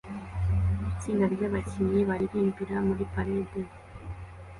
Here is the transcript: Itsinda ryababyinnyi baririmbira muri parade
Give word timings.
Itsinda 0.91 1.25
ryababyinnyi 1.33 2.01
baririmbira 2.09 2.75
muri 2.87 3.03
parade 3.13 3.61